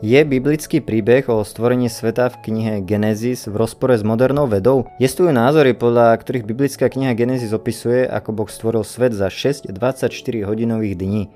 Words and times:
Je 0.00 0.16
biblický 0.24 0.80
príbeh 0.80 1.28
o 1.28 1.44
stvorení 1.44 1.92
sveta 1.92 2.32
v 2.32 2.48
knihe 2.48 2.74
Genesis 2.88 3.44
v 3.44 3.52
rozpore 3.52 3.92
s 3.92 4.00
modernou 4.00 4.48
vedou? 4.48 4.88
Existujú 4.96 5.28
názory, 5.28 5.76
podľa 5.76 6.16
ktorých 6.16 6.48
biblická 6.48 6.88
kniha 6.88 7.12
Genesis 7.12 7.52
opisuje, 7.52 8.08
ako 8.08 8.32
Boh 8.32 8.48
stvoril 8.48 8.80
svet 8.80 9.12
za 9.12 9.28
6 9.28 9.68
24 9.68 10.08
hodinových 10.48 10.96
dní. 10.96 11.28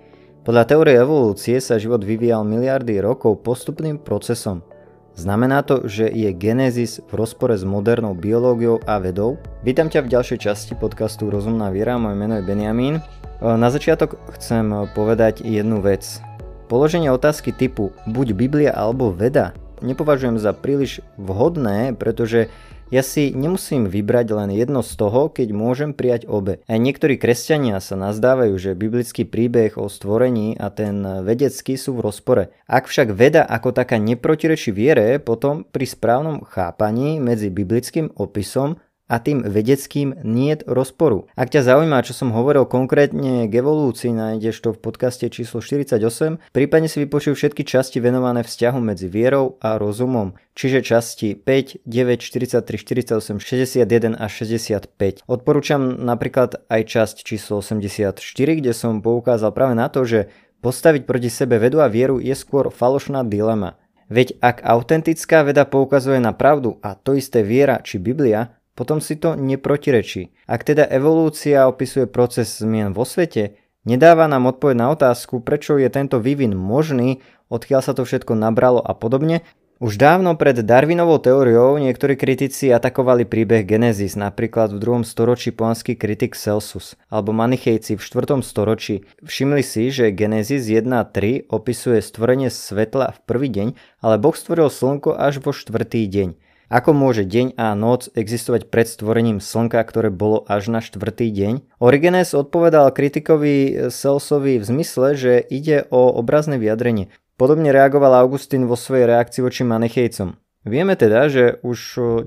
Podľa 0.49 0.65
teórie 0.65 0.97
evolúcie 0.97 1.61
sa 1.61 1.77
život 1.77 2.01
vyvíjal 2.09 2.49
miliardy 2.49 3.05
rokov 3.05 3.45
postupným 3.45 4.01
procesom. 4.01 4.65
Znamená 5.13 5.61
to, 5.61 5.85
že 5.85 6.09
je 6.09 6.33
Genesis 6.33 7.05
v 7.05 7.21
rozpore 7.21 7.53
s 7.61 7.69
modernou 7.69 8.17
biológiou 8.17 8.81
a 8.89 8.97
vedou? 8.97 9.37
Vítam 9.61 9.93
ťa 9.93 10.09
v 10.09 10.13
ďalšej 10.17 10.39
časti 10.41 10.73
podcastu 10.73 11.29
Rozumná 11.29 11.69
viera, 11.69 12.01
moje 12.01 12.17
meno 12.17 12.41
je 12.41 12.49
Benjamín. 12.49 13.05
Na 13.45 13.69
začiatok 13.69 14.17
chcem 14.41 14.89
povedať 14.97 15.45
jednu 15.45 15.85
vec. 15.85 16.25
Položenie 16.65 17.13
otázky 17.13 17.53
typu 17.53 17.93
buď 18.09 18.33
Biblia 18.33 18.73
alebo 18.73 19.13
veda 19.13 19.53
nepovažujem 19.85 20.41
za 20.41 20.57
príliš 20.57 21.05
vhodné, 21.21 21.93
pretože 21.93 22.49
ja 22.93 23.01
si 23.01 23.33
nemusím 23.33 23.89
vybrať 23.89 24.27
len 24.31 24.51
jedno 24.53 24.85
z 24.85 24.93
toho, 24.95 25.33
keď 25.33 25.51
môžem 25.57 25.91
prijať 25.97 26.29
obe. 26.29 26.61
Aj 26.69 26.79
niektorí 26.79 27.17
kresťania 27.17 27.81
sa 27.81 27.97
nazdávajú, 27.97 28.55
že 28.61 28.79
biblický 28.79 29.25
príbeh 29.25 29.81
o 29.81 29.89
stvorení 29.89 30.55
a 30.61 30.69
ten 30.69 31.03
vedecký 31.03 31.75
sú 31.81 31.97
v 31.97 32.05
rozpore. 32.05 32.53
Ak 32.69 32.87
však 32.87 33.17
veda 33.17 33.43
ako 33.49 33.73
taká 33.73 33.97
neprotirečí 33.97 34.71
viere, 34.71 35.17
potom 35.19 35.65
pri 35.65 35.89
správnom 35.89 36.45
chápaní 36.45 37.19
medzi 37.19 37.49
biblickým 37.49 38.15
opisom 38.21 38.79
a 39.05 39.21
tým 39.21 39.45
vedeckým 39.45 40.17
niet 40.25 40.65
rozporu. 40.65 41.29
Ak 41.37 41.53
ťa 41.53 41.61
zaujíma, 41.61 42.05
čo 42.09 42.17
som 42.17 42.33
hovoril 42.33 42.65
konkrétne 42.65 43.45
k 43.49 43.53
evolúcii, 43.53 44.17
nájdeš 44.17 44.57
to 44.65 44.71
v 44.73 44.81
podcaste 44.81 45.29
číslo 45.29 45.61
48, 45.61 46.41
prípadne 46.57 46.89
si 46.89 47.05
vypočuj 47.05 47.37
všetky 47.37 47.69
časti 47.69 48.01
venované 48.01 48.41
vzťahu 48.41 48.79
medzi 48.81 49.13
vierou 49.13 49.61
a 49.61 49.77
rozumom, 49.77 50.33
čiže 50.57 50.81
časti 50.81 51.37
5, 51.37 51.85
9, 51.85 52.21
43, 52.21 52.65
48, 52.65 53.45
61 53.45 54.17
a 54.17 54.27
65. 54.27 55.29
Odporúčam 55.29 56.01
napríklad 56.01 56.65
aj 56.73 56.83
časť 56.89 57.17
číslo 57.29 57.61
84, 57.61 58.17
kde 58.33 58.73
som 58.73 59.05
poukázal 59.05 59.53
práve 59.53 59.77
na 59.77 59.93
to, 59.93 60.09
že 60.09 60.33
postaviť 60.65 61.05
proti 61.05 61.29
sebe 61.29 61.61
vedu 61.61 61.85
a 61.85 61.93
vieru 61.93 62.17
je 62.17 62.33
skôr 62.33 62.73
falošná 62.73 63.21
dilema. 63.21 63.77
Veď 64.09 64.37
ak 64.41 64.65
autentická 64.65 65.45
veda 65.45 65.69
poukazuje 65.69 66.21
na 66.21 66.33
pravdu 66.33 66.81
a 66.81 66.97
to 66.97 67.17
isté 67.17 67.45
viera 67.45 67.81
či 67.81 68.01
Biblia, 68.01 68.53
potom 68.75 68.99
si 68.99 69.15
to 69.17 69.39
neprotirečí. 69.39 70.35
Ak 70.51 70.67
teda 70.67 70.87
evolúcia 70.87 71.67
opisuje 71.71 72.11
proces 72.11 72.61
zmien 72.61 72.93
vo 72.93 73.07
svete, 73.07 73.59
nedáva 73.87 74.27
nám 74.27 74.51
odpoveď 74.51 74.77
na 74.77 74.89
otázku, 74.93 75.41
prečo 75.41 75.79
je 75.79 75.87
tento 75.91 76.19
vývin 76.19 76.53
možný, 76.59 77.23
odkiaľ 77.49 77.81
sa 77.81 77.93
to 77.95 78.03
všetko 78.03 78.35
nabralo 78.35 78.83
a 78.83 78.93
podobne, 78.93 79.47
už 79.83 79.99
dávno 79.99 80.39
pred 80.39 80.55
Darwinovou 80.63 81.19
teóriou 81.19 81.83
niektorí 81.83 82.15
kritici 82.15 82.71
atakovali 82.71 83.27
príbeh 83.27 83.67
Genesis, 83.67 84.15
napríklad 84.15 84.71
v 84.71 84.79
2. 84.79 85.03
storočí 85.03 85.51
polanský 85.51 85.99
kritik 85.99 86.39
Celsus, 86.39 86.95
alebo 87.11 87.35
Manichejci 87.35 87.99
v 87.99 88.01
4. 88.01 88.39
storočí. 88.47 89.03
Všimli 89.27 89.67
si, 89.67 89.91
že 89.91 90.15
Genesis 90.15 90.71
1.3 90.71 91.51
opisuje 91.51 91.99
stvorenie 91.99 92.55
svetla 92.55 93.19
v 93.19 93.21
prvý 93.27 93.51
deň, 93.51 93.69
ale 93.99 94.15
Boh 94.23 94.39
stvoril 94.39 94.71
slnko 94.71 95.19
až 95.19 95.43
vo 95.43 95.51
štvrtý 95.51 96.07
deň. 96.07 96.54
Ako 96.73 96.97
môže 96.97 97.29
deň 97.29 97.61
a 97.61 97.77
noc 97.77 98.09
existovať 98.17 98.73
pred 98.73 98.89
stvorením 98.89 99.39
slnka, 99.39 99.77
ktoré 99.85 100.09
bolo 100.09 100.49
až 100.49 100.73
na 100.73 100.81
štvrtý 100.81 101.29
deň? 101.29 101.77
Origenes 101.77 102.33
odpovedal 102.33 102.89
kritikovi 102.97 103.89
Selsovi 103.93 104.57
v 104.57 104.65
zmysle, 104.65 105.13
že 105.13 105.33
ide 105.45 105.85
o 105.93 106.09
obrazné 106.17 106.57
vyjadrenie. 106.57 107.13
Podobne 107.37 107.75
reagoval 107.75 108.17
Augustín 108.17 108.65
vo 108.65 108.79
svojej 108.79 109.11
reakcii 109.11 109.45
voči 109.45 109.63
Manichejcom. 109.67 110.41
Vieme 110.65 110.97
teda, 110.97 111.29
že 111.29 111.61
už 111.61 111.79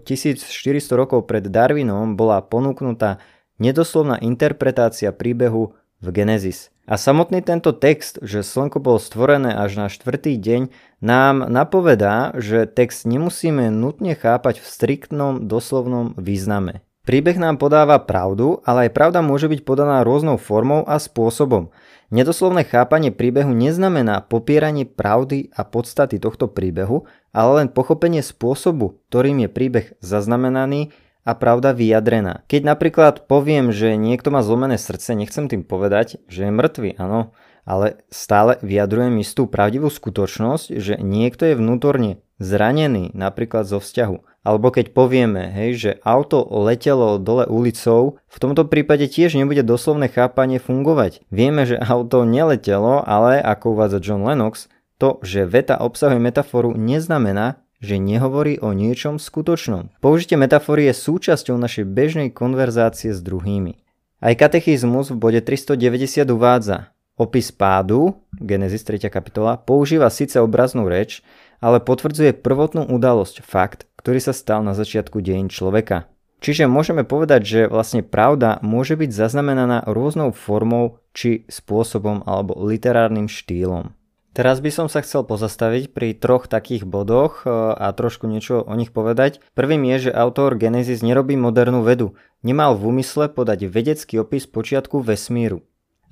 1400 0.05 0.45
rokov 0.93 1.25
pred 1.25 1.49
Darwinom 1.49 2.13
bola 2.13 2.45
ponúknutá 2.45 3.17
nedoslovná 3.57 4.21
interpretácia 4.21 5.09
príbehu 5.09 5.73
v 6.01 6.07
Genesis. 6.13 6.69
A 6.87 6.95
samotný 6.95 7.43
tento 7.43 7.75
text, 7.75 8.15
že 8.23 8.47
slnko 8.47 8.79
bolo 8.79 8.95
stvorené 8.95 9.51
až 9.51 9.75
na 9.75 9.87
štvrtý 9.91 10.39
deň, 10.39 10.61
nám 11.03 11.43
napovedá, 11.51 12.31
že 12.39 12.63
text 12.63 13.03
nemusíme 13.03 13.67
nutne 13.67 14.15
chápať 14.15 14.63
v 14.63 14.67
striktnom 14.71 15.33
doslovnom 15.51 16.15
význame. 16.15 16.87
Príbeh 17.03 17.39
nám 17.39 17.55
podáva 17.55 17.99
pravdu, 18.03 18.59
ale 18.67 18.87
aj 18.87 18.95
pravda 18.95 19.19
môže 19.23 19.47
byť 19.47 19.63
podaná 19.63 20.03
rôznou 20.03 20.35
formou 20.35 20.83
a 20.83 20.99
spôsobom. 20.99 21.71
Nedoslovné 22.07 22.63
chápanie 22.63 23.11
príbehu 23.11 23.51
neznamená 23.51 24.23
popieranie 24.23 24.87
pravdy 24.87 25.51
a 25.55 25.67
podstaty 25.67 26.23
tohto 26.23 26.47
príbehu, 26.47 27.03
ale 27.35 27.63
len 27.63 27.67
pochopenie 27.67 28.23
spôsobu, 28.23 29.03
ktorým 29.11 29.43
je 29.43 29.49
príbeh 29.51 29.87
zaznamenaný 29.99 30.95
a 31.27 31.35
pravda 31.35 31.75
vyjadrená. 31.75 32.47
Keď 32.47 32.61
napríklad 32.63 33.27
poviem, 33.27 33.75
že 33.75 33.99
niekto 33.99 34.31
má 34.31 34.39
zlomené 34.39 34.79
srdce, 34.79 35.11
nechcem 35.11 35.51
tým 35.51 35.67
povedať, 35.67 36.23
že 36.31 36.47
je 36.47 36.51
mŕtvy, 36.55 36.95
áno, 36.95 37.35
ale 37.67 37.99
stále 38.07 38.55
vyjadrujem 38.63 39.19
istú 39.19 39.43
pravdivú 39.51 39.91
skutočnosť, 39.91 40.79
že 40.79 40.95
niekto 41.03 41.51
je 41.51 41.59
vnútorne 41.59 42.23
zranený, 42.39 43.11
napríklad 43.11 43.67
zo 43.67 43.83
vzťahu. 43.83 44.39
Alebo 44.47 44.71
keď 44.71 44.95
povieme, 44.95 45.51
hej, 45.51 45.71
že 45.75 45.91
auto 46.07 46.47
letelo 46.47 47.19
dole 47.19 47.43
ulicou, 47.51 48.23
v 48.31 48.37
tomto 48.39 48.63
prípade 48.63 49.11
tiež 49.11 49.35
nebude 49.35 49.59
doslovné 49.59 50.07
chápanie 50.07 50.63
fungovať. 50.63 51.27
Vieme, 51.27 51.67
že 51.67 51.75
auto 51.75 52.23
neletelo, 52.23 53.03
ale 53.03 53.43
ako 53.43 53.75
uvádza 53.75 53.99
John 53.99 54.23
Lennox, 54.23 54.71
to, 54.95 55.19
že 55.19 55.43
veta 55.43 55.75
obsahuje 55.75 56.23
metaforu, 56.23 56.71
neznamená, 56.79 57.59
že 57.77 58.01
nehovorí 58.01 58.57
o 58.57 58.73
niečom 58.73 59.21
skutočnom. 59.21 59.93
Použitie 60.01 60.37
metafory 60.37 60.89
je 60.89 60.97
súčasťou 60.97 61.57
našej 61.57 61.85
bežnej 61.85 62.29
konverzácie 62.33 63.13
s 63.13 63.21
druhými. 63.21 63.77
Aj 64.17 64.33
katechizmus 64.33 65.13
v 65.13 65.17
bode 65.21 65.41
390 65.45 66.25
uvádza, 66.33 66.89
opis 67.17 67.53
pádu, 67.53 68.17
Genesis 68.37 68.81
3. 68.81 69.09
kapitola, 69.13 69.61
používa 69.61 70.09
síce 70.09 70.41
obraznú 70.41 70.89
reč, 70.89 71.21
ale 71.61 71.81
potvrdzuje 71.81 72.37
prvotnú 72.41 72.85
udalosť, 72.89 73.41
fakt, 73.41 73.89
ktorý 73.97 74.21
sa 74.21 74.33
stal 74.33 74.61
na 74.61 74.77
začiatku 74.77 75.21
dejín 75.21 75.49
človeka. 75.49 76.09
Čiže 76.37 76.69
môžeme 76.69 77.01
povedať, 77.01 77.41
že 77.45 77.61
vlastne 77.65 78.05
pravda 78.05 78.61
môže 78.61 78.93
byť 78.93 79.09
zaznamenaná 79.09 79.89
rôznou 79.89 80.29
formou 80.29 81.01
či 81.17 81.49
spôsobom 81.49 82.21
alebo 82.29 82.53
literárnym 82.61 83.25
štýlom. 83.25 83.96
Teraz 84.35 84.61
by 84.61 84.69
som 84.69 84.87
sa 84.91 85.01
chcel 85.01 85.25
pozastaviť 85.25 85.95
pri 85.95 86.13
troch 86.13 86.45
takých 86.45 86.85
bodoch 86.85 87.43
e, 87.43 87.49
a 87.53 87.89
trošku 87.89 88.29
niečo 88.29 88.61
o 88.61 88.73
nich 88.77 88.93
povedať. 88.93 89.41
Prvým 89.57 89.81
je, 89.95 90.09
že 90.09 90.17
autor 90.17 90.59
Genesis 90.59 91.01
nerobí 91.01 91.33
modernú 91.33 91.81
vedu. 91.81 92.13
Nemal 92.45 92.77
v 92.77 92.93
úmysle 92.93 93.33
podať 93.33 93.65
vedecký 93.65 94.21
opis 94.21 94.45
počiatku 94.45 95.01
vesmíru. 95.01 95.65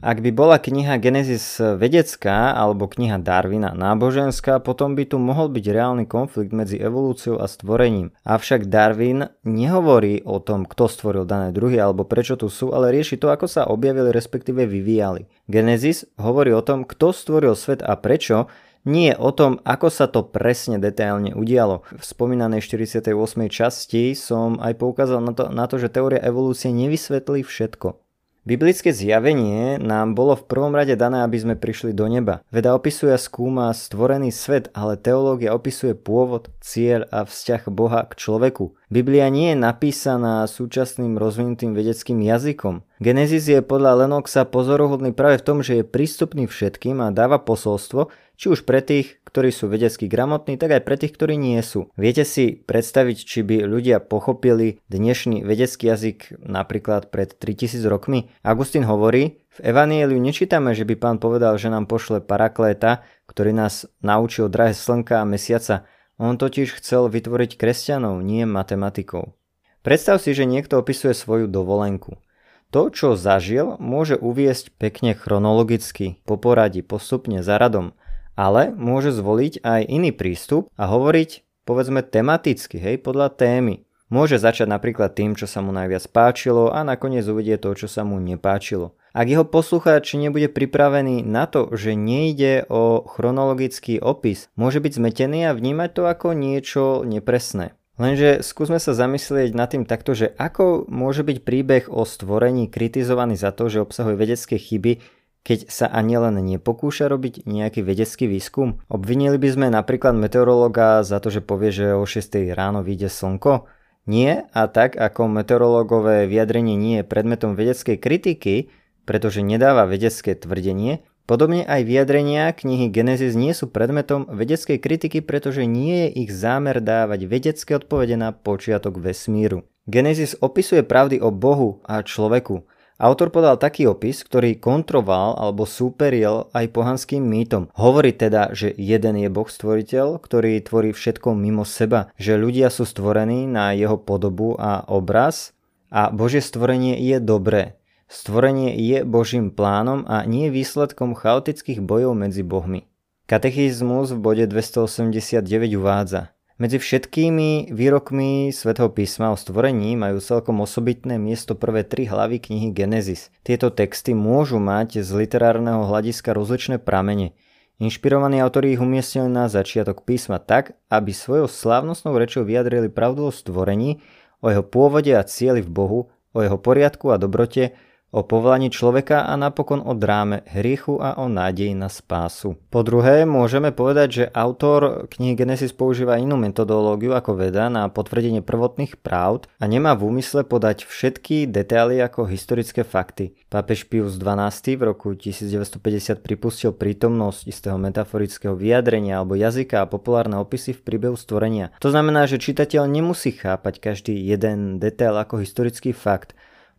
Ak 0.05 0.21
by 0.21 0.29
bola 0.29 0.61
kniha 0.61 1.01
Genesis 1.01 1.57
vedecká 1.57 2.53
alebo 2.53 2.85
kniha 2.85 3.17
Darwina 3.17 3.73
náboženská, 3.73 4.61
potom 4.61 4.93
by 4.93 5.09
tu 5.09 5.17
mohol 5.17 5.49
byť 5.49 5.65
reálny 5.65 6.05
konflikt 6.05 6.53
medzi 6.53 6.77
evolúciou 6.77 7.41
a 7.41 7.49
stvorením. 7.49 8.13
Avšak 8.21 8.69
Darwin 8.69 9.33
nehovorí 9.41 10.21
o 10.21 10.37
tom, 10.37 10.69
kto 10.69 10.85
stvoril 10.85 11.25
dané 11.25 11.49
druhy 11.49 11.81
alebo 11.81 12.05
prečo 12.05 12.37
tu 12.37 12.53
sú, 12.53 12.69
ale 12.69 12.93
rieši 12.93 13.17
to, 13.17 13.33
ako 13.33 13.49
sa 13.49 13.65
objavili 13.65 14.13
respektíve 14.13 14.69
vyvíjali. 14.69 15.25
Genesis 15.49 16.05
hovorí 16.21 16.53
o 16.53 16.61
tom, 16.61 16.85
kto 16.85 17.09
stvoril 17.09 17.57
svet 17.57 17.81
a 17.81 17.97
prečo, 17.97 18.45
nie 18.85 19.09
o 19.17 19.33
tom, 19.33 19.57
ako 19.65 19.89
sa 19.89 20.05
to 20.05 20.21
presne 20.21 20.77
detailne 20.77 21.33
udialo. 21.33 21.81
V 21.81 22.03
spomínanej 22.05 22.61
48. 22.61 23.09
časti 23.49 24.13
som 24.13 24.61
aj 24.61 24.77
poukázal 24.77 25.17
na 25.25 25.33
to, 25.33 25.49
na 25.49 25.65
to 25.65 25.81
že 25.81 25.89
teória 25.89 26.21
evolúcie 26.21 26.69
nevysvetlí 26.69 27.41
všetko. 27.41 28.04
Biblické 28.45 28.93
zjavenie 28.93 29.81
nám 29.81 30.13
bolo 30.13 30.37
v 30.37 30.45
prvom 30.45 30.69
rade 30.77 30.93
dané, 30.93 31.25
aby 31.25 31.33
sme 31.41 31.55
prišli 31.57 31.97
do 31.97 32.05
neba. 32.05 32.45
Veda 32.53 32.77
opisuje 32.77 33.09
a 33.09 33.17
skúma 33.17 33.73
stvorený 33.73 34.29
svet, 34.29 34.69
ale 34.77 35.01
teológia 35.01 35.49
opisuje 35.57 35.97
pôvod, 35.97 36.53
cieľ 36.61 37.09
a 37.09 37.25
vzťah 37.25 37.65
Boha 37.73 38.05
k 38.05 38.13
človeku. 38.13 38.77
Biblia 38.93 39.33
nie 39.33 39.57
je 39.57 39.57
napísaná 39.57 40.45
súčasným 40.45 41.17
rozvinutým 41.17 41.73
vedeckým 41.73 42.21
jazykom. 42.21 42.85
Genesis 43.01 43.49
je 43.49 43.65
podľa 43.65 44.05
Lenoxa 44.05 44.45
pozoruhodný 44.45 45.09
práve 45.09 45.41
v 45.41 45.45
tom, 45.49 45.57
že 45.65 45.81
je 45.81 45.89
prístupný 45.89 46.45
všetkým 46.45 47.01
a 47.01 47.09
dáva 47.09 47.41
posolstvo, 47.41 48.13
či 48.37 48.53
už 48.53 48.61
pre 48.69 48.85
tých, 48.85 49.24
ktorí 49.35 49.51
sú 49.51 49.67
vedecky 49.67 50.07
gramotní, 50.07 50.55
tak 50.55 50.79
aj 50.79 50.87
pre 50.87 50.95
tých, 50.95 51.11
ktorí 51.11 51.35
nie 51.35 51.59
sú. 51.59 51.91
Viete 51.99 52.23
si 52.23 52.55
predstaviť, 52.55 53.17
či 53.19 53.43
by 53.43 53.67
ľudia 53.67 53.99
pochopili 53.99 54.79
dnešný 54.87 55.43
vedecký 55.43 55.91
jazyk 55.91 56.39
napríklad 56.39 57.11
pred 57.11 57.35
3000 57.35 57.83
rokmi? 57.83 58.31
Agustín 58.47 58.87
hovorí, 58.87 59.43
v 59.51 59.59
Evanieliu 59.59 60.15
nečítame, 60.23 60.71
že 60.71 60.87
by 60.87 60.95
pán 60.95 61.17
povedal, 61.19 61.59
že 61.59 61.67
nám 61.67 61.83
pošle 61.91 62.23
parakléta, 62.23 63.03
ktorý 63.27 63.51
nás 63.51 63.83
naučí 63.99 64.39
o 64.39 64.47
drahé 64.47 64.71
slnka 64.71 65.19
a 65.19 65.27
mesiaca. 65.27 65.83
On 66.15 66.39
totiž 66.39 66.71
chcel 66.79 67.11
vytvoriť 67.11 67.59
kresťanov, 67.59 68.23
nie 68.23 68.47
matematikov. 68.47 69.35
Predstav 69.83 70.23
si, 70.23 70.31
že 70.31 70.47
niekto 70.47 70.79
opisuje 70.79 71.11
svoju 71.11 71.51
dovolenku. 71.51 72.23
To, 72.71 72.87
čo 72.87 73.19
zažil, 73.19 73.75
môže 73.83 74.15
uviesť 74.15 74.71
pekne 74.79 75.11
chronologicky, 75.11 76.23
po 76.23 76.39
poradí, 76.39 76.79
postupne, 76.79 77.43
za 77.43 77.59
radom. 77.59 77.91
Ale 78.35 78.75
môže 78.75 79.15
zvoliť 79.15 79.63
aj 79.63 79.81
iný 79.87 80.11
prístup 80.11 80.67
a 80.75 80.91
hovoriť 80.91 81.63
povedzme 81.65 82.05
tematicky, 82.05 82.77
hej, 82.77 83.01
podľa 83.01 83.33
témy. 83.33 83.87
Môže 84.13 84.37
začať 84.37 84.69
napríklad 84.69 85.17
tým, 85.17 85.33
čo 85.33 85.49
sa 85.49 85.65
mu 85.65 85.73
najviac 85.73 86.05
páčilo 86.13 86.69
a 86.69 86.85
nakoniec 86.85 87.25
uvedie 87.25 87.57
to, 87.57 87.73
čo 87.73 87.89
sa 87.89 88.05
mu 88.05 88.21
nepáčilo. 88.21 88.93
Ak 89.17 89.25
jeho 89.25 89.47
poslucháč 89.47 90.13
nebude 90.13 90.45
pripravený 90.45 91.25
na 91.25 91.49
to, 91.49 91.73
že 91.73 91.97
nejde 91.97 92.69
o 92.69 93.01
chronologický 93.01 93.97
opis, 93.97 94.51
môže 94.53 94.77
byť 94.77 94.99
zmetený 95.01 95.49
a 95.49 95.55
vnímať 95.57 95.89
to 95.95 96.03
ako 96.05 96.37
niečo 96.37 97.01
nepresné. 97.01 97.73
Lenže 97.95 98.43
skúsme 98.43 98.75
sa 98.75 98.91
zamyslieť 98.91 99.55
nad 99.55 99.71
tým 99.71 99.87
takto, 99.87 100.11
že 100.11 100.35
ako 100.35 100.83
môže 100.91 101.23
byť 101.23 101.37
príbeh 101.47 101.83
o 101.87 102.03
stvorení 102.03 102.67
kritizovaný 102.67 103.39
za 103.39 103.55
to, 103.55 103.71
že 103.71 103.87
obsahuje 103.87 104.19
vedecké 104.19 104.59
chyby, 104.59 104.99
keď 105.45 105.69
sa 105.69 105.85
ani 105.85 106.17
len 106.17 106.41
nepokúša 106.41 107.05
robiť 107.05 107.45
nejaký 107.45 107.85
vedecký 107.85 108.25
výskum? 108.25 108.81
Obvinili 108.89 109.37
by 109.37 109.49
sme 109.53 109.67
napríklad 109.69 110.17
meteorológa 110.17 111.05
za 111.05 111.21
to, 111.21 111.29
že 111.29 111.45
povie, 111.45 111.69
že 111.69 111.93
o 111.93 112.01
6 112.01 112.49
ráno 112.57 112.81
vyjde 112.81 113.13
slnko? 113.13 113.69
Nie, 114.09 114.49
a 114.53 114.65
tak 114.65 114.97
ako 114.97 115.29
meteorológové 115.29 116.25
vyjadrenie 116.25 116.73
nie 116.73 117.01
je 117.01 117.05
predmetom 117.05 117.53
vedeckej 117.53 118.01
kritiky, 118.01 118.73
pretože 119.05 119.45
nedáva 119.45 119.85
vedecké 119.85 120.33
tvrdenie, 120.33 121.05
podobne 121.29 121.61
aj 121.65 121.85
vyjadrenia 121.85 122.49
knihy 122.53 122.89
Genesis 122.89 123.37
nie 123.37 123.53
sú 123.53 123.69
predmetom 123.69 124.25
vedeckej 124.29 124.81
kritiky, 124.81 125.21
pretože 125.21 125.65
nie 125.69 126.09
je 126.09 126.25
ich 126.25 126.29
zámer 126.33 126.81
dávať 126.81 127.29
vedecké 127.29 127.77
odpovede 127.77 128.17
na 128.17 128.33
počiatok 128.33 128.97
vesmíru. 128.97 129.65
Genesis 129.85 130.33
opisuje 130.41 130.81
pravdy 130.81 131.21
o 131.21 131.29
Bohu 131.29 131.85
a 131.85 132.01
človeku. 132.01 132.65
Autor 132.95 133.27
podal 133.27 133.59
taký 133.59 133.91
opis, 133.91 134.23
ktorý 134.23 134.55
kontroval 134.55 135.35
alebo 135.35 135.67
súperil 135.67 136.47
aj 136.55 136.71
pohanským 136.71 137.19
mýtom. 137.19 137.67
Hovorí 137.75 138.15
teda, 138.15 138.55
že 138.55 138.71
jeden 138.71 139.19
je 139.19 139.27
Boh 139.27 139.51
stvoriteľ, 139.51 140.23
ktorý 140.23 140.63
tvorí 140.63 140.95
všetko 140.95 141.35
mimo 141.35 141.67
seba, 141.67 142.07
že 142.15 142.39
ľudia 142.39 142.71
sú 142.71 142.87
stvorení 142.87 143.51
na 143.51 143.75
jeho 143.75 143.99
podobu 143.99 144.55
a 144.55 144.87
obraz 144.87 145.51
a 145.91 146.07
Božie 146.07 146.39
stvorenie 146.39 146.95
je 146.95 147.19
dobré. 147.19 147.75
Stvorenie 148.07 148.71
je 148.79 149.03
Božím 149.03 149.51
plánom 149.51 150.07
a 150.07 150.23
nie 150.23 150.47
výsledkom 150.47 151.19
chaotických 151.19 151.83
bojov 151.83 152.15
medzi 152.15 152.47
bohmi. 152.47 152.87
Katechizmus 153.25 154.13
v 154.13 154.21
bode 154.21 154.45
289 154.47 155.43
uvádza 155.75 156.34
medzi 156.55 156.79
všetkými 156.79 157.75
výrokmi 157.75 158.47
svätého 158.55 158.87
písma 158.87 159.35
o 159.35 159.37
stvorení 159.37 159.99
majú 159.99 160.23
celkom 160.23 160.63
osobitné 160.63 161.19
miesto 161.19 161.51
prvé 161.51 161.83
tri 161.83 162.07
hlavy 162.07 162.39
knihy 162.39 162.71
Genesis. 162.71 163.27
Tieto 163.43 163.67
texty 163.67 164.15
môžu 164.15 164.55
mať 164.63 165.03
z 165.03 165.09
literárneho 165.11 165.83
hľadiska 165.83 166.31
rozličné 166.31 166.79
pramene. 166.79 167.35
Inšpirovaní 167.83 168.39
autori 168.39 168.71
ich 168.71 168.79
umiestnili 168.79 169.27
na 169.27 169.51
začiatok 169.51 170.07
písma 170.07 170.39
tak, 170.39 170.79
aby 170.87 171.11
svojou 171.11 171.51
slávnostnou 171.51 172.15
rečou 172.15 172.47
vyjadrili 172.47 172.87
pravdu 172.87 173.27
o 173.27 173.35
stvorení, 173.35 173.99
o 174.39 174.47
jeho 174.47 174.63
pôvode 174.63 175.11
a 175.11 175.27
cieli 175.27 175.59
v 175.59 175.67
Bohu, 175.67 175.99
o 176.31 176.39
jeho 176.39 176.55
poriadku 176.55 177.11
a 177.11 177.19
dobrote, 177.19 177.75
o 178.15 178.23
povolaní 178.23 178.71
človeka 178.71 179.27
a 179.27 179.35
napokon 179.35 179.83
o 179.83 179.91
dráme 179.91 180.47
hriechu 180.55 181.03
a 181.03 181.19
o 181.19 181.27
nádeji 181.27 181.75
na 181.75 181.91
spásu. 181.91 182.55
Po 182.71 182.79
druhé, 182.79 183.27
môžeme 183.27 183.75
povedať, 183.75 184.07
že 184.07 184.31
autor 184.31 185.11
knihy 185.11 185.35
Genesis 185.35 185.75
používa 185.75 186.15
inú 186.15 186.39
metodológiu 186.39 187.11
ako 187.11 187.35
veda 187.35 187.67
na 187.67 187.91
potvrdenie 187.91 188.39
prvotných 188.39 189.03
pravd 189.03 189.51
a 189.59 189.67
nemá 189.67 189.99
v 189.99 190.07
úmysle 190.15 190.47
podať 190.47 190.87
všetky 190.87 191.43
detaily 191.51 191.99
ako 191.99 192.23
historické 192.31 192.87
fakty. 192.87 193.35
Pápež 193.51 193.83
Pius 193.91 194.15
XII 194.15 194.79
v 194.79 194.83
roku 194.95 195.11
1950 195.11 196.23
pripustil 196.23 196.71
prítomnosť 196.71 197.51
istého 197.51 197.75
metaforického 197.75 198.55
vyjadrenia 198.55 199.19
alebo 199.19 199.35
jazyka 199.35 199.83
a 199.83 199.91
populárne 199.91 200.39
opisy 200.39 200.71
v 200.71 200.87
príbehu 200.87 201.19
stvorenia. 201.19 201.75
To 201.83 201.91
znamená, 201.91 202.31
že 202.31 202.39
čitateľ 202.39 202.87
nemusí 202.87 203.35
chápať 203.35 203.83
každý 203.83 204.15
jeden 204.15 204.79
detail 204.79 205.19
ako 205.19 205.43
historický 205.43 205.91
fakt, 205.91 206.31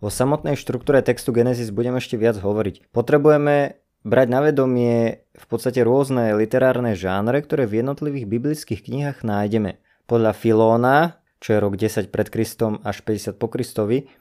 O 0.04 0.12
samotnej 0.12 0.60
štruktúre 0.60 1.00
textu 1.00 1.32
Genesis 1.32 1.72
budem 1.72 1.96
ešte 1.96 2.20
viac 2.20 2.36
hovoriť. 2.36 2.92
Potrebujeme 2.92 3.80
brať 4.04 4.28
na 4.28 4.40
vedomie 4.44 5.24
v 5.32 5.46
podstate 5.48 5.80
rôzne 5.80 6.36
literárne 6.36 6.92
žánre, 6.92 7.40
ktoré 7.40 7.64
v 7.64 7.80
jednotlivých 7.80 8.28
biblických 8.28 8.84
knihách 8.84 9.24
nájdeme. 9.24 9.80
Podľa 10.04 10.36
Filóna, 10.36 11.18
čo 11.40 11.56
je 11.56 11.62
rok 11.64 11.80
10 11.80 12.12
pred 12.12 12.28
Kristom 12.28 12.84
až 12.84 13.00
50 13.08 13.40
po 13.40 13.48
Kristovi, 13.48 14.12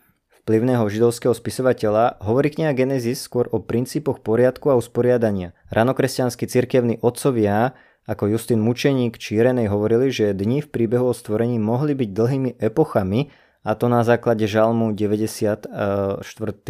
vplyvného 0.48 0.88
židovského 0.88 1.36
spisovateľa, 1.36 2.24
hovorí 2.24 2.56
kniha 2.56 2.72
Genesis 2.72 3.28
skôr 3.28 3.52
o 3.52 3.60
princípoch 3.60 4.24
poriadku 4.24 4.72
a 4.72 4.80
usporiadania. 4.80 5.52
Ranokresťanskí 5.76 6.48
cirkevní 6.48 7.04
otcovia 7.04 7.76
ako 8.08 8.32
Justin 8.32 8.62
Mučeník 8.62 9.18
či 9.18 9.42
Renej 9.42 9.68
hovorili, 9.68 10.14
že 10.14 10.38
dni 10.38 10.62
v 10.62 10.70
príbehu 10.70 11.10
o 11.10 11.18
stvorení 11.18 11.58
mohli 11.58 11.98
byť 11.98 12.10
dlhými 12.14 12.52
epochami 12.62 13.34
a 13.66 13.74
to 13.74 13.90
na 13.90 14.06
základe 14.06 14.46
Žalmu 14.46 14.94
94. 14.94 16.22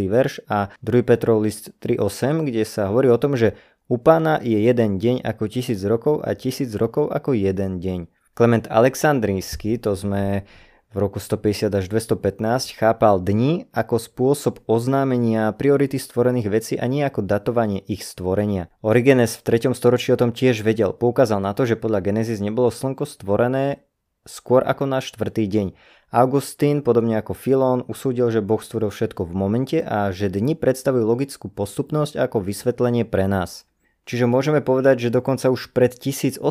verš 0.08 0.34
a 0.48 0.72
2. 0.80 1.04
Petrov 1.04 1.44
list 1.44 1.76
3.8, 1.84 2.48
kde 2.48 2.64
sa 2.64 2.88
hovorí 2.88 3.12
o 3.12 3.20
tom, 3.20 3.36
že 3.36 3.60
u 3.92 4.00
pána 4.00 4.40
je 4.40 4.58
jeden 4.58 4.98
deň 4.98 5.28
ako 5.28 5.52
tisíc 5.52 5.84
rokov 5.84 6.24
a 6.24 6.34
tisíc 6.34 6.72
rokov 6.74 7.12
ako 7.12 7.36
jeden 7.36 7.84
deň. 7.84 8.10
Klement 8.34 8.66
Aleksandrínsky, 8.72 9.78
to 9.78 9.94
sme 9.94 10.48
v 10.96 11.04
roku 11.04 11.20
150 11.20 11.76
až 11.76 11.92
215 11.92 12.72
chápal 12.72 13.20
dni 13.20 13.68
ako 13.76 14.00
spôsob 14.00 14.64
oznámenia 14.64 15.52
priority 15.52 16.00
stvorených 16.00 16.48
vecí 16.48 16.74
a 16.80 16.88
nie 16.88 17.04
ako 17.04 17.20
datovanie 17.20 17.84
ich 17.84 18.08
stvorenia. 18.08 18.72
Origenes 18.80 19.36
v 19.36 19.60
3. 19.60 19.76
storočí 19.76 20.16
o 20.16 20.20
tom 20.20 20.32
tiež 20.32 20.64
vedel. 20.64 20.96
Poukázal 20.96 21.44
na 21.44 21.52
to, 21.52 21.68
že 21.68 21.76
podľa 21.76 22.00
Genesis 22.00 22.40
nebolo 22.40 22.72
slnko 22.72 23.04
stvorené 23.04 23.84
skôr 24.26 24.66
ako 24.66 24.90
na 24.90 25.00
štvrtý 25.00 25.46
deň. 25.48 25.68
Augustín, 26.14 26.82
podobne 26.82 27.18
ako 27.22 27.34
Filón, 27.38 27.86
usúdil, 27.86 28.30
že 28.30 28.42
Boh 28.42 28.62
stvoril 28.62 28.90
všetko 28.90 29.26
v 29.26 29.34
momente 29.34 29.78
a 29.82 30.10
že 30.10 30.30
dni 30.30 30.58
predstavujú 30.58 31.06
logickú 31.06 31.48
postupnosť 31.50 32.18
ako 32.18 32.42
vysvetlenie 32.42 33.06
pre 33.06 33.30
nás. 33.30 33.70
Čiže 34.06 34.30
môžeme 34.30 34.62
povedať, 34.62 35.10
že 35.10 35.16
dokonca 35.16 35.50
už 35.50 35.74
pred 35.74 35.98
1800 35.98 36.42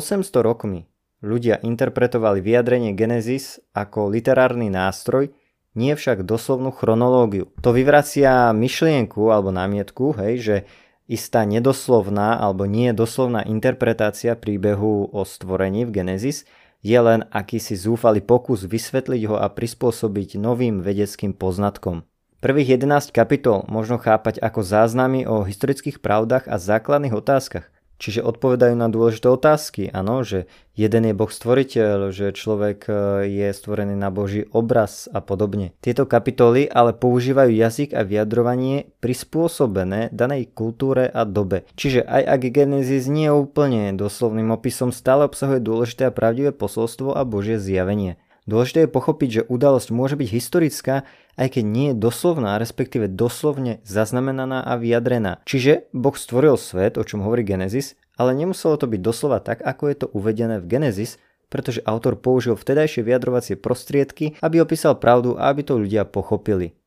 rokmi 0.43 0.87
ľudia 1.23 1.57
interpretovali 1.63 2.43
vyjadrenie 2.43 2.91
Genesis 2.93 3.63
ako 3.71 4.11
literárny 4.11 4.67
nástroj, 4.67 5.31
nie 5.75 5.91
však 5.91 6.23
doslovnú 6.23 6.71
chronológiu. 6.71 7.51
To 7.63 7.75
vyvracia 7.75 8.55
myšlienku 8.55 9.27
alebo 9.27 9.51
námietku, 9.51 10.15
hej, 10.15 10.33
že 10.39 10.55
istá 11.05 11.43
nedoslovná 11.43 12.39
alebo 12.39 12.65
nie 12.65 12.95
doslovná 12.95 13.43
interpretácia 13.43 14.33
príbehu 14.37 15.11
o 15.11 15.21
stvorení 15.23 15.85
v 15.85 16.01
Genesis 16.01 16.47
je 16.85 16.99
len 17.01 17.25
akýsi 17.33 17.73
zúfalý 17.73 18.21
pokus 18.21 18.69
vysvetliť 18.69 19.25
ho 19.25 19.41
a 19.41 19.49
prispôsobiť 19.49 20.37
novým 20.37 20.85
vedeckým 20.85 21.33
poznatkom. 21.33 22.05
Prvých 22.45 22.77
11 22.77 23.09
kapitol 23.09 23.65
možno 23.65 23.97
chápať 23.97 24.37
ako 24.37 24.61
záznamy 24.61 25.25
o 25.25 25.41
historických 25.41 25.97
pravdách 25.97 26.45
a 26.45 26.61
základných 26.61 27.17
otázkach, 27.17 27.73
Čiže 27.95 28.27
odpovedajú 28.27 28.75
na 28.75 28.91
dôležité 28.91 29.31
otázky, 29.31 29.87
áno, 29.95 30.19
že 30.27 30.51
jeden 30.75 31.07
je 31.07 31.15
Boh 31.15 31.31
stvoriteľ, 31.31 32.11
že 32.11 32.35
človek 32.35 32.91
e, 32.91 32.93
je 33.31 33.47
stvorený 33.55 33.95
na 33.95 34.11
Boží 34.11 34.43
obraz 34.51 35.07
a 35.15 35.23
podobne. 35.23 35.71
Tieto 35.79 36.03
kapitoly 36.03 36.67
ale 36.67 36.91
používajú 36.91 37.55
jazyk 37.55 37.95
a 37.95 38.03
vyjadrovanie 38.03 38.91
prispôsobené 38.99 40.11
danej 40.11 40.51
kultúre 40.51 41.07
a 41.07 41.23
dobe. 41.23 41.63
Čiže 41.79 42.03
aj 42.03 42.23
ak 42.35 42.41
Genesis 42.51 43.07
nie 43.07 43.31
je 43.31 43.39
úplne 43.39 43.95
doslovným 43.95 44.51
opisom, 44.51 44.91
stále 44.91 45.23
obsahuje 45.23 45.63
dôležité 45.63 46.11
a 46.11 46.15
pravdivé 46.15 46.51
posolstvo 46.51 47.15
a 47.15 47.23
Božie 47.23 47.55
zjavenie. 47.55 48.19
Dôležité 48.45 48.85
je 48.85 48.93
pochopiť, 48.93 49.29
že 49.29 49.47
udalosť 49.49 49.89
môže 49.89 50.13
byť 50.13 50.29
historická, 50.29 51.01
aj 51.33 51.57
keď 51.57 51.63
nie 51.65 51.87
je 51.89 51.97
doslovná, 51.97 52.61
respektíve 52.61 53.09
doslovne 53.09 53.81
zaznamenaná 53.81 54.61
a 54.61 54.77
vyjadrená. 54.77 55.41
Čiže 55.49 55.89
Boh 55.97 56.13
stvoril 56.13 56.53
svet, 56.61 57.01
o 57.01 57.03
čom 57.03 57.25
hovorí 57.25 57.41
Genesis, 57.41 57.97
ale 58.21 58.37
nemuselo 58.37 58.77
to 58.77 58.85
byť 58.85 59.01
doslova 59.01 59.41
tak, 59.41 59.65
ako 59.65 59.83
je 59.89 59.95
to 59.97 60.07
uvedené 60.13 60.61
v 60.61 60.69
Genesis, 60.69 61.17
pretože 61.49 61.81
autor 61.89 62.21
použil 62.21 62.53
vtedajšie 62.53 63.01
vyjadrovacie 63.01 63.55
prostriedky, 63.57 64.37
aby 64.45 64.61
opísal 64.61 64.93
pravdu 64.97 65.33
a 65.41 65.49
aby 65.49 65.65
to 65.65 65.81
ľudia 65.81 66.05
pochopili. 66.05 66.77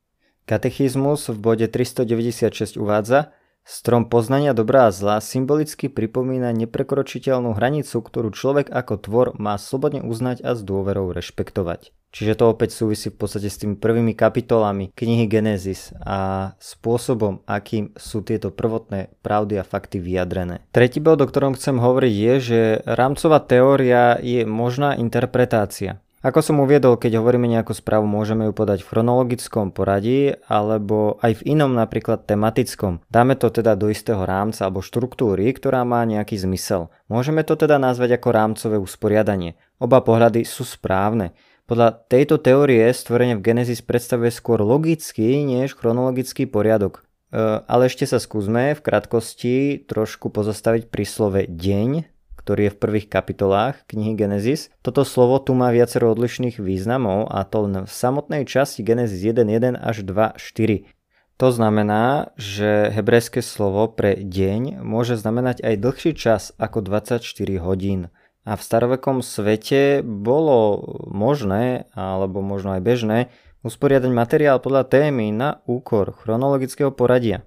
Katechizmus 0.46 1.28
v 1.28 1.38
bode 1.42 1.66
396 1.68 2.80
uvádza, 2.80 3.34
Strom 3.68 4.08
poznania 4.08 4.56
dobrá 4.56 4.88
a 4.88 4.94
zla 4.96 5.20
symbolicky 5.20 5.92
pripomína 5.92 6.56
neprekročiteľnú 6.56 7.52
hranicu, 7.52 8.00
ktorú 8.00 8.32
človek 8.32 8.72
ako 8.72 8.94
tvor 8.96 9.26
má 9.36 9.60
slobodne 9.60 10.00
uznať 10.00 10.40
a 10.40 10.56
s 10.56 10.64
dôverou 10.64 11.12
rešpektovať. 11.12 11.92
Čiže 12.08 12.40
to 12.40 12.44
opäť 12.48 12.72
súvisí 12.72 13.12
v 13.12 13.20
podstate 13.20 13.52
s 13.52 13.60
tými 13.60 13.76
prvými 13.76 14.16
kapitolami 14.16 14.88
knihy 14.96 15.28
Genesis 15.28 15.92
a 16.00 16.50
spôsobom, 16.56 17.44
akým 17.44 17.92
sú 17.92 18.24
tieto 18.24 18.48
prvotné 18.48 19.12
pravdy 19.20 19.60
a 19.60 19.68
fakty 19.68 20.00
vyjadrené. 20.00 20.64
Tretí 20.72 21.04
bod, 21.04 21.20
o 21.20 21.28
ktorom 21.28 21.52
chcem 21.52 21.76
hovoriť 21.76 22.14
je, 22.16 22.34
že 22.40 22.60
rámcová 22.88 23.44
teória 23.44 24.16
je 24.16 24.48
možná 24.48 24.96
interpretácia. 24.96 26.00
Ako 26.28 26.44
som 26.44 26.60
uviedol, 26.60 27.00
keď 27.00 27.24
hovoríme 27.24 27.48
nejakú 27.48 27.72
správu, 27.72 28.04
môžeme 28.04 28.44
ju 28.44 28.52
podať 28.52 28.84
v 28.84 28.90
chronologickom 28.92 29.72
poradí 29.72 30.36
alebo 30.44 31.16
aj 31.24 31.40
v 31.40 31.56
inom, 31.56 31.72
napríklad 31.72 32.28
tematickom. 32.28 33.00
Dáme 33.08 33.32
to 33.32 33.48
teda 33.48 33.72
do 33.80 33.88
istého 33.88 34.28
rámca 34.28 34.68
alebo 34.68 34.84
štruktúry, 34.84 35.48
ktorá 35.56 35.88
má 35.88 36.04
nejaký 36.04 36.36
zmysel. 36.36 36.92
Môžeme 37.08 37.48
to 37.48 37.56
teda 37.56 37.80
nazvať 37.80 38.20
ako 38.20 38.28
rámcové 38.28 38.76
usporiadanie. 38.76 39.56
Oba 39.80 40.04
pohľady 40.04 40.44
sú 40.44 40.68
správne. 40.68 41.32
Podľa 41.64 41.96
tejto 42.12 42.36
teórie 42.36 42.84
stvorenie 42.92 43.40
v 43.40 43.48
Genesis 43.48 43.80
predstavuje 43.80 44.28
skôr 44.28 44.60
logický 44.60 45.48
než 45.48 45.80
chronologický 45.80 46.44
poriadok. 46.44 47.08
E, 47.32 47.64
ale 47.64 47.88
ešte 47.88 48.04
sa 48.04 48.20
skúsme 48.20 48.76
v 48.76 48.84
krátkosti 48.84 49.80
trošku 49.88 50.28
pozastaviť 50.28 50.92
pri 50.92 51.04
slove 51.08 51.40
deň, 51.48 52.17
ktorý 52.48 52.72
je 52.72 52.72
v 52.72 52.80
prvých 52.80 53.12
kapitolách 53.12 53.84
knihy 53.92 54.16
Genesis. 54.16 54.72
Toto 54.80 55.04
slovo 55.04 55.36
tu 55.36 55.52
má 55.52 55.68
viacero 55.68 56.08
odlišných 56.08 56.56
významov 56.56 57.28
a 57.28 57.44
to 57.44 57.68
len 57.68 57.84
v 57.84 57.92
samotnej 57.92 58.48
časti 58.48 58.80
Genesis 58.80 59.20
1.1 59.20 59.76
až 59.76 60.00
2.4. 60.00 60.88
To 61.36 61.48
znamená, 61.52 62.32
že 62.40 62.88
hebrejské 62.88 63.44
slovo 63.44 63.92
pre 63.92 64.16
deň 64.16 64.80
môže 64.80 65.20
znamenať 65.20 65.60
aj 65.60 65.74
dlhší 65.76 66.16
čas 66.16 66.56
ako 66.56 66.80
24 66.80 67.20
hodín. 67.60 68.08
A 68.48 68.56
v 68.56 68.64
starovekom 68.64 69.20
svete 69.20 70.00
bolo 70.00 70.80
možné, 71.04 71.84
alebo 71.92 72.40
možno 72.40 72.80
aj 72.80 72.80
bežné, 72.80 73.18
usporiadať 73.60 74.08
materiál 74.08 74.56
podľa 74.56 74.88
témy 74.88 75.36
na 75.36 75.60
úkor 75.68 76.16
chronologického 76.16 76.96
poradia. 76.96 77.44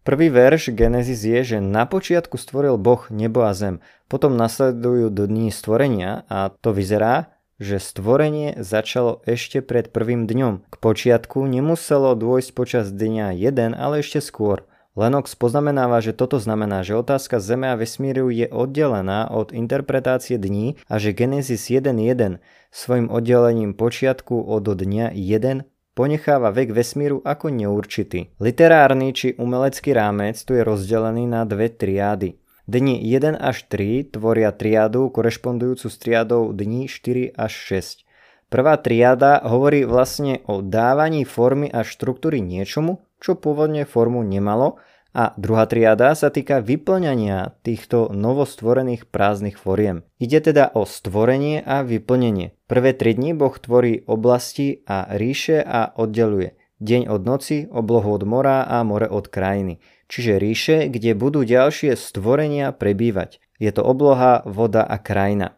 Prvý 0.00 0.32
verš 0.32 0.72
Genesis 0.72 1.28
je, 1.28 1.40
že 1.44 1.58
na 1.60 1.84
počiatku 1.84 2.40
stvoril 2.40 2.80
Boh 2.80 3.04
nebo 3.12 3.44
a 3.44 3.52
zem. 3.52 3.84
Potom 4.10 4.34
nasledujú 4.34 5.14
dní 5.14 5.54
stvorenia 5.54 6.26
a 6.26 6.50
to 6.50 6.74
vyzerá, 6.74 7.30
že 7.62 7.78
stvorenie 7.78 8.58
začalo 8.58 9.22
ešte 9.22 9.62
pred 9.62 9.94
prvým 9.94 10.26
dňom. 10.26 10.66
K 10.66 10.74
počiatku 10.82 11.46
nemuselo 11.46 12.18
dôjsť 12.18 12.50
počas 12.50 12.86
dňa 12.90 13.38
jeden, 13.38 13.78
ale 13.78 14.02
ešte 14.02 14.18
skôr. 14.18 14.66
Lennox 14.98 15.38
poznamenáva, 15.38 16.02
že 16.02 16.10
toto 16.10 16.42
znamená, 16.42 16.82
že 16.82 16.98
otázka 16.98 17.38
Zeme 17.38 17.70
a 17.70 17.78
vesmíru 17.78 18.26
je 18.34 18.50
oddelená 18.50 19.30
od 19.30 19.54
interpretácie 19.54 20.34
dní 20.34 20.74
a 20.90 20.98
že 20.98 21.14
Genesis 21.14 21.70
1.1 21.70 22.42
svojim 22.74 23.06
oddelením 23.06 23.78
počiatku 23.78 24.34
od 24.50 24.66
dňa 24.66 25.14
1 25.14 25.62
ponecháva 25.94 26.50
vek 26.50 26.74
vesmíru 26.74 27.22
ako 27.22 27.54
neurčitý. 27.54 28.34
Literárny 28.42 29.14
či 29.14 29.38
umelecký 29.38 29.94
rámec 29.94 30.40
tu 30.42 30.58
je 30.58 30.66
rozdelený 30.66 31.28
na 31.28 31.46
dve 31.46 31.70
triády. 31.70 32.39
Dni 32.70 33.02
1 33.02 33.34
až 33.34 33.66
3 33.66 34.14
tvoria 34.14 34.54
triádu 34.54 35.10
korešpondujúcu 35.10 35.90
s 35.90 35.96
triádou 35.98 36.54
dní 36.54 36.86
4 36.86 37.34
až 37.34 37.82
6. 37.82 38.06
Prvá 38.46 38.78
triáda 38.78 39.42
hovorí 39.42 39.82
vlastne 39.82 40.46
o 40.46 40.62
dávaní 40.62 41.26
formy 41.26 41.66
a 41.66 41.82
štruktúry 41.82 42.38
niečomu, 42.38 43.02
čo 43.18 43.34
pôvodne 43.34 43.82
formu 43.90 44.22
nemalo 44.22 44.78
a 45.10 45.34
druhá 45.34 45.66
triada 45.66 46.14
sa 46.14 46.30
týka 46.30 46.62
vyplňania 46.62 47.58
týchto 47.66 48.14
novostvorených 48.14 49.10
prázdnych 49.10 49.58
foriem. 49.58 50.06
Ide 50.22 50.54
teda 50.54 50.70
o 50.70 50.86
stvorenie 50.86 51.66
a 51.66 51.82
vyplnenie. 51.82 52.54
Prvé 52.70 52.94
tri 52.94 53.18
dni 53.18 53.34
Boh 53.34 53.58
tvorí 53.58 54.06
oblasti 54.06 54.86
a 54.86 55.10
ríše 55.18 55.58
a 55.58 55.90
oddeluje. 55.98 56.54
Deň 56.78 57.10
od 57.10 57.22
noci, 57.26 57.66
oblohu 57.66 58.14
od 58.14 58.22
mora 58.24 58.62
a 58.62 58.86
more 58.86 59.10
od 59.10 59.26
krajiny. 59.26 59.82
Čiže 60.10 60.42
ríše, 60.42 60.76
kde 60.90 61.14
budú 61.14 61.46
ďalšie 61.46 61.94
stvorenia 61.94 62.74
prebývať. 62.74 63.38
Je 63.62 63.70
to 63.70 63.86
obloha, 63.86 64.42
voda 64.42 64.82
a 64.82 64.98
krajina. 64.98 65.54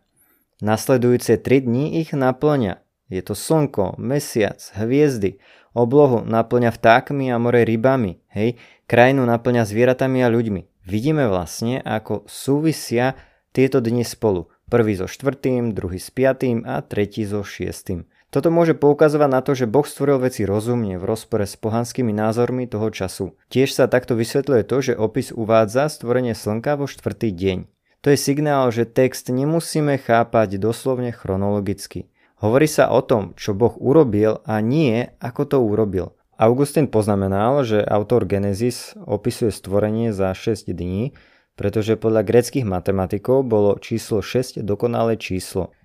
Nasledujúce 0.60 1.40
tri 1.40 1.64
dni 1.64 1.96
ich 2.04 2.12
naplňa. 2.12 2.84
Je 3.08 3.24
to 3.24 3.32
slnko, 3.32 3.96
mesiac, 3.96 4.60
hviezdy. 4.76 5.40
Oblohu 5.72 6.20
naplňa 6.28 6.68
vtákmi 6.68 7.32
a 7.32 7.40
more 7.40 7.64
rybami. 7.64 8.20
Hej, 8.28 8.60
krajinu 8.84 9.24
naplňa 9.24 9.64
zvieratami 9.64 10.20
a 10.20 10.28
ľuďmi. 10.28 10.84
Vidíme 10.84 11.32
vlastne, 11.32 11.80
ako 11.80 12.28
súvisia 12.28 13.16
tieto 13.56 13.80
dni 13.80 14.04
spolu. 14.04 14.52
Prvý 14.68 15.00
so 15.00 15.08
štvrtým, 15.08 15.72
druhý 15.72 15.96
s 15.96 16.12
piatým 16.12 16.68
a 16.68 16.84
tretí 16.84 17.24
so 17.24 17.40
šiestým. 17.40 18.04
Toto 18.32 18.48
môže 18.48 18.72
poukazovať 18.72 19.28
na 19.28 19.44
to, 19.44 19.52
že 19.52 19.68
Boh 19.68 19.84
stvoril 19.84 20.24
veci 20.24 20.48
rozumne 20.48 20.96
v 20.96 21.04
rozpore 21.04 21.44
s 21.44 21.52
pohanskými 21.60 22.16
názormi 22.16 22.64
toho 22.64 22.88
času. 22.88 23.36
Tiež 23.52 23.76
sa 23.76 23.92
takto 23.92 24.16
vysvetľuje 24.16 24.62
to, 24.64 24.76
že 24.80 24.96
opis 24.96 25.36
uvádza 25.36 25.92
stvorenie 25.92 26.32
slnka 26.32 26.80
vo 26.80 26.88
štvrtý 26.88 27.28
deň. 27.28 27.58
To 28.00 28.08
je 28.08 28.16
signál, 28.16 28.72
že 28.72 28.88
text 28.88 29.28
nemusíme 29.28 30.00
chápať 30.00 30.56
doslovne 30.56 31.12
chronologicky. 31.12 32.08
Hovorí 32.40 32.64
sa 32.64 32.88
o 32.88 33.04
tom, 33.04 33.36
čo 33.36 33.52
Boh 33.52 33.76
urobil 33.76 34.40
a 34.48 34.64
nie 34.64 35.12
ako 35.20 35.42
to 35.44 35.58
urobil. 35.60 36.16
Augustín 36.40 36.88
poznamenal, 36.88 37.60
že 37.68 37.84
autor 37.84 38.24
Genesis 38.24 38.96
opisuje 39.04 39.52
stvorenie 39.52 40.16
za 40.16 40.32
6 40.32 40.72
dní, 40.72 41.12
pretože 41.52 42.00
podľa 42.00 42.24
greckých 42.24 42.64
matematikov 42.64 43.44
bolo 43.44 43.76
číslo 43.76 44.24
6 44.24 44.64
dokonalé 44.64 45.20
číslo. 45.20 45.76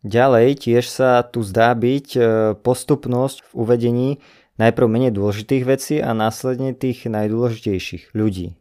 Ďalej 0.00 0.64
tiež 0.64 0.84
sa 0.88 1.20
tu 1.20 1.44
zdá 1.44 1.76
byť 1.76 2.08
e, 2.16 2.20
postupnosť 2.56 3.44
v 3.44 3.50
uvedení 3.52 4.08
najprv 4.56 4.86
menej 4.88 5.12
dôležitých 5.12 5.64
vecí 5.68 5.96
a 6.00 6.16
následne 6.16 6.72
tých 6.72 7.04
najdôležitejších 7.04 8.16
ľudí. 8.16 8.56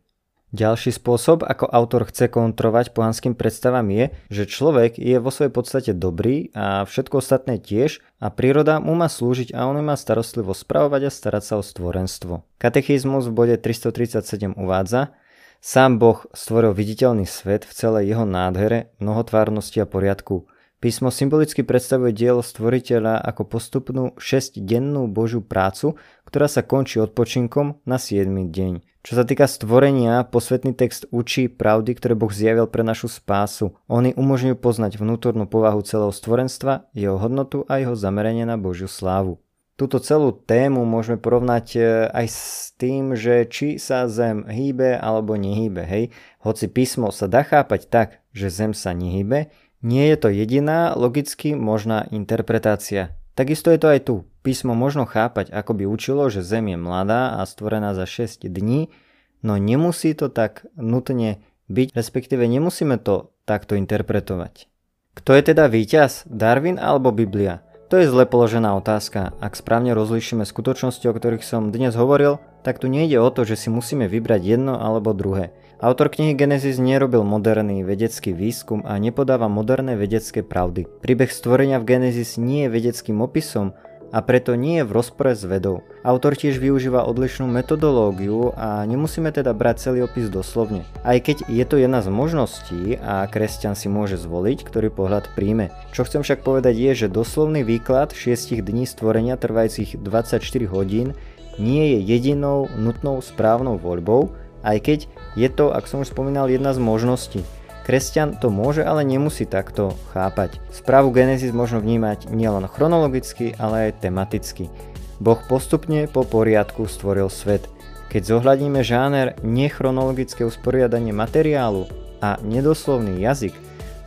Ďalší 0.49 0.97
spôsob, 0.97 1.45
ako 1.45 1.69
autor 1.69 2.09
chce 2.09 2.25
kontrovať 2.25 2.97
pohanským 2.97 3.37
predstavám 3.37 3.85
je, 3.93 4.05
že 4.33 4.49
človek 4.49 4.97
je 4.97 5.21
vo 5.21 5.29
svojej 5.29 5.53
podstate 5.53 5.91
dobrý 5.93 6.49
a 6.57 6.89
všetko 6.89 7.21
ostatné 7.21 7.61
tiež 7.61 8.01
a 8.17 8.33
príroda 8.33 8.81
mu 8.81 8.97
má 8.97 9.05
slúžiť 9.05 9.53
a 9.53 9.69
on 9.69 9.77
má 9.85 9.93
starostlivo 9.93 10.57
spravovať 10.57 11.01
a 11.05 11.11
starať 11.13 11.43
sa 11.45 11.53
o 11.61 11.63
stvorenstvo. 11.63 12.41
Katechizmus 12.57 13.29
v 13.29 13.33
bode 13.37 13.55
337 13.61 14.57
uvádza, 14.57 15.13
Sám 15.59 15.99
Boh 15.99 16.23
stvoril 16.31 16.71
viditeľný 16.71 17.27
svet 17.27 17.67
v 17.67 17.75
celej 17.75 18.15
jeho 18.15 18.23
nádhere, 18.23 18.95
mnohotvárnosti 19.03 19.83
a 19.83 19.85
poriadku. 19.85 20.47
Písmo 20.79 21.11
symbolicky 21.11 21.59
predstavuje 21.67 22.15
dielo 22.15 22.39
stvoriteľa 22.39 23.19
ako 23.19 23.51
postupnú 23.51 24.15
6-dennú 24.15 25.11
Božiu 25.11 25.43
prácu, 25.43 25.99
ktorá 26.23 26.47
sa 26.47 26.63
končí 26.63 27.03
odpočinkom 27.03 27.83
na 27.83 27.99
7. 27.99 28.31
deň. 28.47 29.03
Čo 29.03 29.13
sa 29.19 29.27
týka 29.27 29.43
stvorenia, 29.51 30.23
posvetný 30.23 30.71
text 30.71 31.03
učí 31.11 31.51
pravdy, 31.51 31.99
ktoré 31.99 32.15
Boh 32.15 32.31
zjavil 32.31 32.71
pre 32.71 32.87
našu 32.87 33.11
spásu. 33.11 33.75
Oni 33.91 34.15
umožňujú 34.15 34.55
poznať 34.55 35.03
vnútornú 35.03 35.51
povahu 35.51 35.83
celého 35.83 36.15
stvorenstva, 36.15 36.87
jeho 36.95 37.19
hodnotu 37.19 37.67
a 37.67 37.83
jeho 37.83 37.99
zameranie 37.99 38.47
na 38.47 38.55
Božiu 38.55 38.87
slávu. 38.87 39.35
Túto 39.75 39.99
celú 39.99 40.31
tému 40.31 40.83
môžeme 40.83 41.19
porovnať 41.19 41.67
e, 41.75 41.79
aj 42.11 42.27
s 42.27 42.71
tým, 42.75 43.15
že 43.15 43.47
či 43.47 43.79
sa 43.79 44.07
Zem 44.11 44.43
hýbe 44.43 44.95
alebo 44.95 45.39
nehýbe. 45.39 45.87
Hej? 45.87 46.11
Hoci 46.43 46.67
písmo 46.67 47.15
sa 47.15 47.31
dá 47.31 47.47
chápať 47.47 47.87
tak, 47.87 48.09
že 48.35 48.51
Zem 48.51 48.75
sa 48.75 48.91
nehýbe, 48.91 49.47
nie 49.79 50.11
je 50.11 50.17
to 50.19 50.29
jediná 50.31 50.93
logicky 50.95 51.55
možná 51.55 52.03
interpretácia. 52.11 53.15
Takisto 53.35 53.71
je 53.71 53.79
to 53.79 53.87
aj 53.87 53.99
tu. 54.03 54.15
Písmo 54.43 54.75
možno 54.75 55.07
chápať, 55.07 55.51
ako 55.55 55.71
by 55.79 55.83
učilo, 55.87 56.27
že 56.27 56.43
Zem 56.43 56.71
je 56.71 56.77
mladá 56.79 57.39
a 57.39 57.47
stvorená 57.47 57.95
za 57.95 58.03
6 58.03 58.43
dní, 58.43 58.91
no 59.39 59.55
nemusí 59.55 60.11
to 60.11 60.27
tak 60.27 60.67
nutne 60.75 61.39
byť, 61.71 61.95
respektíve 61.95 62.43
nemusíme 62.43 62.99
to 62.99 63.31
takto 63.47 63.79
interpretovať. 63.79 64.67
Kto 65.15 65.31
je 65.35 65.41
teda 65.41 65.71
víťaz? 65.71 66.27
Darwin 66.27 66.79
alebo 66.79 67.11
Biblia? 67.15 67.63
To 67.89 67.97
je 67.97 68.05
zle 68.05 68.29
položená 68.29 68.77
otázka. 68.77 69.33
Ak 69.41 69.57
správne 69.57 69.97
rozlíšime 69.97 70.45
skutočnosti, 70.45 71.01
o 71.09 71.15
ktorých 71.15 71.41
som 71.41 71.73
dnes 71.73 71.97
hovoril, 71.97 72.37
tak 72.61 72.77
tu 72.77 72.85
nejde 72.85 73.17
o 73.17 73.29
to, 73.33 73.49
že 73.49 73.57
si 73.57 73.73
musíme 73.73 74.05
vybrať 74.05 74.45
jedno 74.45 74.77
alebo 74.77 75.15
druhé. 75.17 75.49
Autor 75.79 76.11
knihy 76.11 76.35
Genesis 76.35 76.75
nerobil 76.75 77.23
moderný 77.23 77.87
vedecký 77.87 78.35
výskum 78.35 78.83
a 78.83 78.99
nepodáva 78.99 79.47
moderné 79.47 79.95
vedecké 79.95 80.43
pravdy. 80.43 80.83
Príbeh 80.99 81.31
stvorenia 81.31 81.79
v 81.79 81.95
Genesis 81.95 82.35
nie 82.35 82.67
je 82.67 82.73
vedeckým 82.75 83.23
opisom 83.23 83.71
a 84.11 84.19
preto 84.19 84.59
nie 84.59 84.83
je 84.83 84.87
v 84.91 84.91
rozpore 84.91 85.31
s 85.31 85.47
vedou. 85.47 85.87
Autor 86.03 86.35
tiež 86.35 86.59
využíva 86.59 87.07
odlišnú 87.07 87.47
metodológiu 87.47 88.51
a 88.59 88.83
nemusíme 88.83 89.31
teda 89.31 89.55
brať 89.55 89.87
celý 89.87 90.03
opis 90.03 90.27
doslovne. 90.27 90.83
Aj 91.07 91.15
keď 91.15 91.47
je 91.47 91.63
to 91.63 91.79
jedna 91.79 92.03
z 92.03 92.11
možností 92.11 92.99
a 92.99 93.23
kresťan 93.31 93.79
si 93.79 93.87
môže 93.87 94.19
zvoliť, 94.19 94.67
ktorý 94.67 94.91
pohľad 94.91 95.31
príjme. 95.31 95.71
Čo 95.95 96.03
chcem 96.03 96.27
však 96.27 96.43
povedať 96.43 96.75
je, 96.75 97.07
že 97.07 97.07
doslovný 97.07 97.63
výklad 97.63 98.11
6 98.11 98.51
dní 98.51 98.83
stvorenia 98.83 99.39
trvajúcich 99.39 99.95
24 99.95 100.43
hodín 100.67 101.15
nie 101.55 101.95
je 101.95 102.03
jedinou 102.03 102.67
nutnou 102.75 103.23
správnou 103.23 103.79
voľbou, 103.79 104.35
aj 104.63 104.77
keď 104.83 104.99
je 105.37 105.49
to, 105.51 105.71
ak 105.71 105.85
som 105.87 106.01
už 106.03 106.11
spomínal, 106.11 106.51
jedna 106.51 106.75
z 106.75 106.79
možností. 106.81 107.41
Kresťan 107.89 108.37
to 108.37 108.53
môže, 108.53 108.85
ale 108.85 109.01
nemusí 109.01 109.49
takto 109.49 109.97
chápať. 110.13 110.61
Správu 110.69 111.09
Genesis 111.09 111.49
možno 111.49 111.81
vnímať 111.81 112.29
nielen 112.29 112.69
chronologicky, 112.69 113.57
ale 113.57 113.89
aj 113.89 114.05
tematicky. 114.05 114.69
Boh 115.17 115.41
postupne 115.49 116.05
po 116.05 116.21
poriadku 116.21 116.85
stvoril 116.85 117.33
svet. 117.33 117.65
Keď 118.13 118.21
zohľadíme 118.25 118.85
žáner 118.85 119.37
nechronologické 119.41 120.45
usporiadanie 120.45 121.13
materiálu 121.13 121.89
a 122.21 122.37
nedoslovný 122.45 123.21
jazyk, 123.21 123.57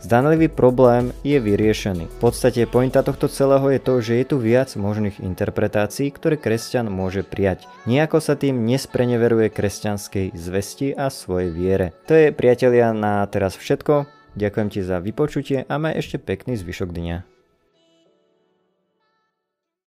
Zdanlivý 0.03 0.51
problém 0.51 1.15
je 1.23 1.39
vyriešený. 1.39 2.11
V 2.11 2.17
podstate 2.19 2.67
pointa 2.67 2.99
tohto 3.07 3.31
celého 3.31 3.63
je 3.71 3.79
to, 3.79 3.93
že 4.03 4.13
je 4.19 4.25
tu 4.27 4.35
viac 4.35 4.67
možných 4.75 5.23
interpretácií, 5.23 6.11
ktoré 6.11 6.35
kresťan 6.35 6.91
môže 6.91 7.23
prijať. 7.23 7.71
Nijako 7.87 8.19
sa 8.19 8.35
tým 8.35 8.67
nespreneveruje 8.67 9.47
kresťanskej 9.47 10.35
zvesti 10.35 10.91
a 10.91 11.07
svojej 11.07 11.55
viere. 11.55 11.87
To 12.11 12.19
je 12.19 12.35
priatelia 12.35 12.91
na 12.91 13.23
teraz 13.31 13.55
všetko. 13.55 14.03
Ďakujem 14.35 14.67
ti 14.75 14.83
za 14.83 14.99
vypočutie 14.99 15.63
a 15.63 15.75
maj 15.79 15.95
ešte 15.95 16.19
pekný 16.19 16.59
zvyšok 16.59 16.91
dňa. 16.91 17.32